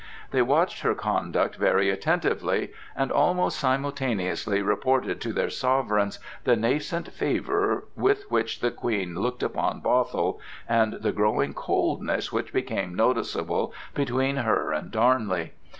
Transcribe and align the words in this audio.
They 0.31 0.41
watched 0.41 0.81
her 0.81 0.95
conduct 0.95 1.57
very 1.57 1.91
attentively, 1.91 2.73
and 2.95 3.11
almost 3.11 3.59
simultaneously 3.59 4.59
reported 4.63 5.21
to 5.21 5.31
their 5.31 5.51
sovereigns 5.51 6.17
the 6.43 6.55
nascent 6.55 7.13
favor 7.13 7.85
with 7.95 8.23
which 8.31 8.61
the 8.61 8.71
Queen 8.71 9.13
looked 9.13 9.43
upon 9.43 9.79
Bothwell, 9.81 10.39
and 10.67 10.93
the 10.93 11.11
growing 11.11 11.53
coldness 11.53 12.31
which 12.33 12.51
became 12.51 12.95
noticeable 12.95 13.75
between 13.93 14.37
her 14.37 14.71
and 14.71 14.89
Darnley. 14.89 15.51